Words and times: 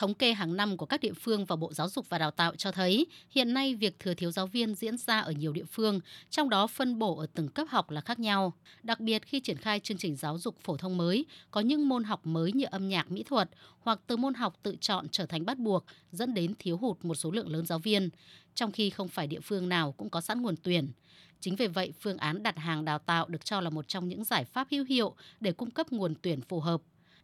Thống 0.00 0.14
kê 0.14 0.32
hàng 0.32 0.56
năm 0.56 0.76
của 0.76 0.86
các 0.86 1.00
địa 1.00 1.12
phương 1.12 1.44
và 1.44 1.56
Bộ 1.56 1.72
Giáo 1.72 1.88
dục 1.88 2.08
và 2.08 2.18
Đào 2.18 2.30
tạo 2.30 2.56
cho 2.56 2.72
thấy, 2.72 3.06
hiện 3.30 3.54
nay 3.54 3.74
việc 3.74 3.98
thừa 3.98 4.14
thiếu 4.14 4.30
giáo 4.30 4.46
viên 4.46 4.74
diễn 4.74 4.96
ra 4.96 5.20
ở 5.20 5.32
nhiều 5.32 5.52
địa 5.52 5.64
phương, 5.64 6.00
trong 6.30 6.50
đó 6.50 6.66
phân 6.66 6.98
bổ 6.98 7.16
ở 7.16 7.26
từng 7.34 7.48
cấp 7.48 7.66
học 7.70 7.90
là 7.90 8.00
khác 8.00 8.18
nhau. 8.18 8.52
Đặc 8.82 9.00
biệt 9.00 9.22
khi 9.26 9.40
triển 9.40 9.56
khai 9.56 9.80
chương 9.80 9.98
trình 9.98 10.16
giáo 10.16 10.38
dục 10.38 10.56
phổ 10.60 10.76
thông 10.76 10.96
mới, 10.96 11.24
có 11.50 11.60
những 11.60 11.88
môn 11.88 12.04
học 12.04 12.26
mới 12.26 12.52
như 12.52 12.64
âm 12.70 12.88
nhạc, 12.88 13.10
mỹ 13.10 13.22
thuật 13.22 13.50
hoặc 13.80 14.00
từ 14.06 14.16
môn 14.16 14.34
học 14.34 14.58
tự 14.62 14.76
chọn 14.80 15.08
trở 15.08 15.26
thành 15.26 15.46
bắt 15.46 15.58
buộc, 15.58 15.84
dẫn 16.12 16.34
đến 16.34 16.54
thiếu 16.58 16.76
hụt 16.76 17.04
một 17.04 17.14
số 17.14 17.30
lượng 17.30 17.48
lớn 17.48 17.66
giáo 17.66 17.78
viên, 17.78 18.10
trong 18.54 18.72
khi 18.72 18.90
không 18.90 19.08
phải 19.08 19.26
địa 19.26 19.40
phương 19.40 19.68
nào 19.68 19.92
cũng 19.92 20.10
có 20.10 20.20
sẵn 20.20 20.42
nguồn 20.42 20.54
tuyển. 20.62 20.88
Chính 21.40 21.56
vì 21.56 21.66
vậy, 21.66 21.92
phương 22.00 22.18
án 22.18 22.42
đặt 22.42 22.58
hàng 22.58 22.84
đào 22.84 22.98
tạo 22.98 23.28
được 23.28 23.44
cho 23.44 23.60
là 23.60 23.70
một 23.70 23.88
trong 23.88 24.08
những 24.08 24.24
giải 24.24 24.44
pháp 24.44 24.68
hữu 24.70 24.84
hiệu 24.84 25.14
để 25.40 25.52
cung 25.52 25.70
cấp 25.70 25.92
nguồn 25.92 26.14
tuyển 26.22 26.40
phù 26.40 26.60
hợp. 26.60 26.80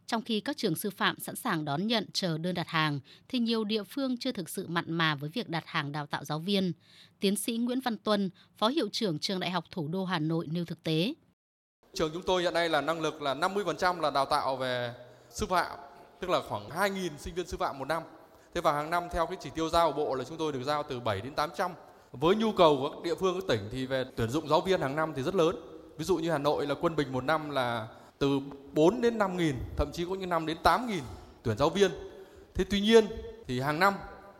Trong 0.07 0.21
khi 0.21 0.39
các 0.39 0.57
trường 0.57 0.75
sư 0.75 0.89
phạm 0.89 1.19
sẵn 1.19 1.35
sàng 1.35 1.65
đón 1.65 1.87
nhận 1.87 2.05
chờ 2.13 2.37
đơn 2.37 2.55
đặt 2.55 2.67
hàng, 2.67 2.99
thì 3.27 3.39
nhiều 3.39 3.63
địa 3.63 3.83
phương 3.83 4.17
chưa 4.17 4.31
thực 4.31 4.49
sự 4.49 4.67
mặn 4.67 4.93
mà 4.93 5.15
với 5.15 5.29
việc 5.29 5.49
đặt 5.49 5.63
hàng 5.65 5.91
đào 5.91 6.05
tạo 6.05 6.25
giáo 6.25 6.39
viên. 6.39 6.71
Tiến 7.19 7.35
sĩ 7.35 7.57
Nguyễn 7.57 7.79
Văn 7.79 7.97
Tuân, 7.97 8.29
Phó 8.57 8.67
Hiệu 8.67 8.89
trưởng 8.91 9.19
Trường 9.19 9.39
Đại 9.39 9.51
học 9.51 9.65
Thủ 9.71 9.87
đô 9.87 10.05
Hà 10.05 10.19
Nội 10.19 10.47
nêu 10.51 10.65
thực 10.65 10.83
tế. 10.83 11.13
Trường 11.93 12.11
chúng 12.13 12.21
tôi 12.23 12.41
hiện 12.41 12.53
nay 12.53 12.69
là 12.69 12.81
năng 12.81 13.01
lực 13.01 13.21
là 13.21 13.33
50% 13.33 14.01
là 14.01 14.11
đào 14.11 14.25
tạo 14.25 14.55
về 14.55 14.93
sư 15.29 15.45
phạm, 15.45 15.79
tức 16.19 16.29
là 16.29 16.41
khoảng 16.49 16.69
2.000 16.69 17.09
sinh 17.17 17.35
viên 17.35 17.47
sư 17.47 17.57
phạm 17.57 17.79
một 17.79 17.85
năm. 17.85 18.03
Thế 18.53 18.61
và 18.61 18.73
hàng 18.73 18.89
năm 18.89 19.03
theo 19.11 19.25
cái 19.25 19.37
chỉ 19.39 19.49
tiêu 19.55 19.69
giao 19.69 19.91
của 19.91 19.97
bộ 19.97 20.15
là 20.15 20.23
chúng 20.23 20.37
tôi 20.37 20.53
được 20.53 20.63
giao 20.63 20.83
từ 20.83 20.99
7 20.99 21.21
đến 21.21 21.35
800. 21.35 21.71
Với 22.11 22.35
nhu 22.35 22.51
cầu 22.51 22.77
của 22.77 22.89
các 22.89 23.03
địa 23.03 23.15
phương 23.15 23.39
các 23.39 23.47
tỉnh 23.47 23.69
thì 23.71 23.85
về 23.85 24.03
tuyển 24.15 24.29
dụng 24.29 24.47
giáo 24.47 24.61
viên 24.61 24.81
hàng 24.81 24.95
năm 24.95 25.13
thì 25.15 25.23
rất 25.23 25.35
lớn. 25.35 25.55
Ví 25.97 26.05
dụ 26.05 26.17
như 26.17 26.31
Hà 26.31 26.37
Nội 26.37 26.67
là 26.67 26.75
quân 26.81 26.95
bình 26.95 27.11
một 27.11 27.23
năm 27.23 27.49
là 27.49 27.87
từ 28.19 28.39
4 28.73 29.01
đến 29.01 29.17
5 29.17 29.37
nghìn, 29.37 29.55
thậm 29.77 29.91
chí 29.93 30.05
có 30.05 30.15
những 30.15 30.29
năm 30.29 30.45
đến 30.45 30.57
8 30.63 30.87
nghìn 30.87 31.03
tuyển 31.43 31.57
giáo 31.57 31.69
viên. 31.69 31.91
Thế 32.53 32.63
tuy 32.69 32.81
nhiên 32.81 33.07
thì 33.47 33.59
hàng 33.59 33.79
năm 33.79 33.93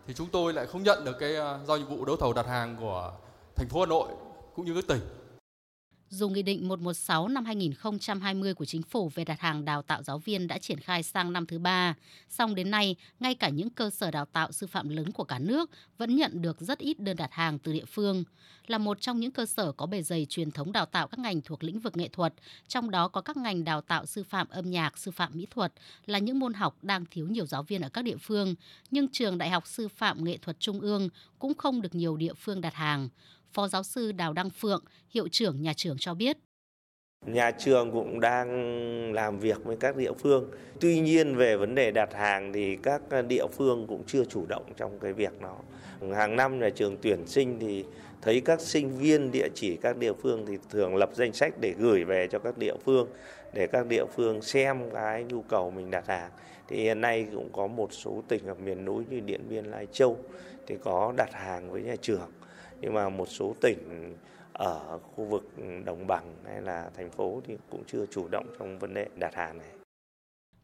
thì 0.08 0.14
chúng 0.14 0.28
tôi 0.32 0.54
lại 0.54 0.66
không 0.66 0.84
nhận 0.84 1.06
được 1.06 1.16
cái 1.20 1.36
ờ, 1.36 1.60
giao 1.68 1.78
nhiệm 1.78 1.88
vụ 1.88 2.06
đấu 2.06 2.18
thầu 2.18 2.34
đặt 2.34 2.48
hàng 2.48 2.76
của 2.80 3.14
thành 3.56 3.70
phố 3.70 3.80
Hà 3.80 3.86
Nội 3.86 4.10
cũng 4.56 4.66
như 4.66 4.74
các 4.74 4.88
tỉnh 4.88 5.02
dù 6.18 6.30
Nghị 6.30 6.44
định 6.44 6.68
116 6.68 7.28
năm 7.28 7.46
2020 7.46 8.54
của 8.54 8.66
Chính 8.66 8.82
phủ 8.82 9.10
về 9.16 9.26
đặt 9.26 9.40
hàng 9.40 9.66
đào 9.66 9.82
tạo 9.82 10.04
giáo 10.04 10.18
viên 10.20 10.48
đã 10.48 10.58
triển 10.58 10.80
khai 10.80 11.04
sang 11.04 11.34
năm 11.34 11.46
thứ 11.46 11.60
ba, 11.60 11.96
song 12.30 12.56
đến 12.56 12.72
nay, 12.72 12.96
ngay 13.20 13.36
cả 13.36 13.50
những 13.50 13.70
cơ 13.70 13.90
sở 13.90 14.12
đào 14.12 14.26
tạo 14.26 14.52
sư 14.52 14.68
phạm 14.68 14.90
lớn 14.90 15.12
của 15.12 15.24
cả 15.24 15.40
nước 15.40 15.70
vẫn 15.98 16.16
nhận 16.16 16.42
được 16.42 16.62
rất 16.62 16.80
ít 16.80 17.00
đơn 17.00 17.18
đặt 17.18 17.34
hàng 17.34 17.60
từ 17.60 17.74
địa 17.74 17.86
phương. 17.86 18.24
Là 18.68 18.78
một 18.78 19.02
trong 19.02 19.20
những 19.20 19.32
cơ 19.32 19.46
sở 19.46 19.72
có 19.72 19.86
bề 19.86 20.02
dày 20.02 20.26
truyền 20.30 20.52
thống 20.52 20.72
đào 20.72 20.86
tạo 20.86 21.08
các 21.08 21.20
ngành 21.20 21.42
thuộc 21.42 21.64
lĩnh 21.64 21.80
vực 21.80 21.98
nghệ 21.98 22.08
thuật, 22.08 22.34
trong 22.68 22.92
đó 22.92 23.08
có 23.08 23.22
các 23.22 23.38
ngành 23.38 23.64
đào 23.64 23.82
tạo 23.82 24.06
sư 24.06 24.24
phạm 24.24 24.48
âm 24.50 24.72
nhạc, 24.72 24.98
sư 24.98 25.12
phạm 25.12 25.32
mỹ 25.36 25.48
thuật 25.52 25.74
là 26.06 26.20
những 26.20 26.40
môn 26.40 26.54
học 26.54 26.78
đang 26.82 27.06
thiếu 27.06 27.28
nhiều 27.28 27.46
giáo 27.46 27.64
viên 27.64 27.82
ở 27.82 27.90
các 27.90 28.02
địa 28.02 28.18
phương, 28.18 28.56
nhưng 28.92 29.08
trường 29.12 29.38
Đại 29.38 29.50
học 29.50 29.68
Sư 29.68 29.88
phạm 29.88 30.24
Nghệ 30.24 30.38
thuật 30.38 30.60
Trung 30.60 30.80
ương 30.80 31.10
cũng 31.40 31.54
không 31.54 31.82
được 31.82 31.96
nhiều 31.96 32.18
địa 32.18 32.34
phương 32.34 32.62
đặt 32.62 32.74
hàng. 32.74 33.10
Phó 33.58 33.68
giáo 33.68 33.84
sư 33.84 34.12
Đào 34.12 34.34
Đăng 34.34 34.50
Phượng, 34.50 34.84
hiệu 35.10 35.28
trưởng 35.32 35.62
nhà 35.62 35.74
trường 35.76 35.98
cho 36.00 36.14
biết. 36.14 36.38
Nhà 37.26 37.52
trường 37.52 37.92
cũng 37.92 38.20
đang 38.20 39.14
làm 39.14 39.40
việc 39.40 39.64
với 39.64 39.78
các 39.80 39.96
địa 39.96 40.12
phương. 40.14 40.52
Tuy 40.80 41.00
nhiên 41.00 41.36
về 41.36 41.58
vấn 41.58 41.76
đề 41.76 41.92
đặt 41.92 42.14
hàng 42.14 42.54
thì 42.54 42.76
các 42.76 43.02
địa 43.28 43.48
phương 43.52 43.88
cũng 43.88 44.04
chưa 44.08 44.26
chủ 44.26 44.46
động 44.46 44.64
trong 44.78 45.00
cái 45.00 45.14
việc 45.14 45.42
đó. 45.42 45.58
Hàng 46.16 46.36
năm 46.36 46.60
nhà 46.60 46.70
trường 46.70 46.98
tuyển 47.02 47.28
sinh 47.28 47.60
thì 47.60 47.86
thấy 48.22 48.42
các 48.42 48.62
sinh 48.62 48.98
viên 48.98 49.32
địa 49.32 49.48
chỉ 49.56 49.76
các 49.76 49.98
địa 49.98 50.14
phương 50.14 50.46
thì 50.48 50.58
thường 50.70 50.96
lập 50.96 51.10
danh 51.14 51.34
sách 51.34 51.54
để 51.60 51.74
gửi 51.78 52.04
về 52.04 52.28
cho 52.32 52.40
các 52.40 52.58
địa 52.58 52.76
phương 52.86 53.08
để 53.54 53.68
các 53.68 53.88
địa 53.88 54.06
phương 54.16 54.42
xem 54.42 54.90
cái 54.94 55.24
nhu 55.24 55.42
cầu 55.42 55.72
mình 55.72 55.92
đặt 55.92 56.08
hàng. 56.08 56.32
Thì 56.68 56.78
hiện 56.78 57.02
nay 57.02 57.28
cũng 57.34 57.50
có 57.54 57.68
một 57.68 57.94
số 57.94 58.24
tỉnh 58.28 58.48
ở 58.48 58.54
miền 58.54 58.86
núi 58.86 59.04
như 59.10 59.20
Điện 59.20 59.42
Biên, 59.50 59.66
Lai 59.66 59.88
Châu 59.92 60.18
thì 60.68 60.76
có 60.84 61.14
đặt 61.18 61.34
hàng 61.34 61.72
với 61.72 61.82
nhà 61.82 61.96
trường 62.02 62.30
nhưng 62.82 62.94
mà 62.94 63.10
một 63.10 63.26
số 63.26 63.56
tỉnh 63.62 64.14
ở 64.54 65.00
khu 65.16 65.26
vực 65.26 65.44
đồng 65.86 66.08
bằng 66.08 66.36
hay 66.46 66.62
là 66.62 66.90
thành 66.98 67.10
phố 67.10 67.42
thì 67.46 67.58
cũng 67.70 67.84
chưa 67.88 68.06
chủ 68.06 68.28
động 68.28 68.46
trong 68.60 68.80
vấn 68.80 68.94
đề 68.94 69.08
đặt 69.16 69.36
hàng 69.36 69.58
này. 69.58 69.68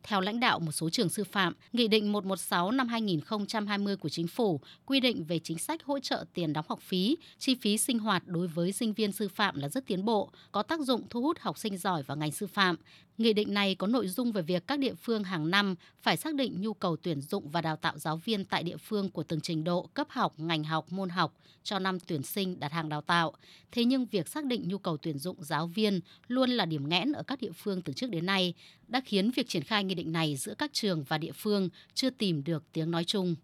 Theo 0.03 0.22
lãnh 0.22 0.40
đạo 0.40 0.59
một 0.59 0.72
số 0.72 0.90
trường 0.90 1.09
sư 1.09 1.24
phạm, 1.24 1.53
Nghị 1.74 1.88
định 1.88 2.12
116 2.12 2.72
năm 2.72 2.88
2020 2.88 3.96
của 3.96 4.09
Chính 4.09 4.28
phủ 4.28 4.59
quy 4.86 5.00
định 5.00 5.24
về 5.24 5.40
chính 5.40 5.58
sách 5.58 5.84
hỗ 5.84 6.00
trợ 6.00 6.25
tiền 6.34 6.53
đóng 6.53 6.66
học 6.69 6.80
phí, 6.81 7.18
chi 7.40 7.56
phí 7.56 7.78
sinh 7.78 8.00
hoạt 8.00 8.28
đối 8.28 8.47
với 8.47 8.72
sinh 8.72 8.94
viên 8.94 9.12
sư 9.12 9.28
phạm 9.28 9.58
là 9.58 9.69
rất 9.69 9.86
tiến 9.86 10.06
bộ, 10.06 10.30
có 10.52 10.64
tác 10.64 10.80
dụng 10.80 11.02
thu 11.09 11.22
hút 11.22 11.40
học 11.40 11.58
sinh 11.58 11.78
giỏi 11.78 12.03
vào 12.03 12.18
ngành 12.18 12.31
sư 12.31 12.47
phạm. 12.47 12.75
Nghị 13.18 13.34
định 13.34 13.53
này 13.53 13.75
có 13.75 13.88
nội 13.88 14.08
dung 14.08 14.31
về 14.31 14.41
việc 14.41 14.68
các 14.68 14.80
địa 14.80 14.94
phương 14.94 15.24
hàng 15.24 15.52
năm 15.52 15.75
phải 16.02 16.18
xác 16.18 16.35
định 16.35 16.62
nhu 16.62 16.74
cầu 16.74 16.96
tuyển 16.96 17.22
dụng 17.22 17.50
và 17.50 17.62
đào 17.62 17.75
tạo 17.75 17.97
giáo 17.97 18.18
viên 18.18 18.46
tại 18.46 18.64
địa 18.64 18.78
phương 18.78 19.09
của 19.09 19.24
từng 19.24 19.41
trình 19.41 19.64
độ, 19.64 19.90
cấp 19.94 20.08
học, 20.09 20.34
ngành 20.38 20.64
học, 20.64 20.91
môn 20.91 21.09
học 21.09 21.34
cho 21.64 21.80
năm 21.80 22.00
tuyển 22.00 22.24
sinh 22.24 22.59
đặt 22.59 22.72
hàng 22.72 22.90
đào 22.90 23.02
tạo. 23.02 23.34
Thế 23.72 23.85
nhưng 23.85 24.06
việc 24.06 24.28
xác 24.28 24.46
định 24.46 24.68
nhu 24.68 24.78
cầu 24.78 24.97
tuyển 24.97 25.20
dụng 25.20 25.38
giáo 25.40 25.68
viên 25.68 26.00
luôn 26.28 26.50
là 26.50 26.66
điểm 26.66 26.90
nghẽn 26.90 27.12
ở 27.12 27.24
các 27.24 27.41
địa 27.41 27.52
phương 27.52 27.81
từ 27.81 27.94
trước 27.94 28.09
đến 28.09 28.25
nay, 28.25 28.53
đã 28.88 29.02
khiến 29.06 29.31
việc 29.31 29.47
triển 29.50 29.64
khai 29.64 29.84
nghị 29.94 30.04
định 30.04 30.12
này 30.12 30.36
giữa 30.36 30.54
các 30.58 30.74
trường 30.74 31.04
và 31.04 31.18
địa 31.18 31.31
phương 31.31 31.70
chưa 31.94 32.09
tìm 32.09 32.44
được 32.44 32.64
tiếng 32.74 32.92
nói 32.92 33.04
chung. 33.04 33.36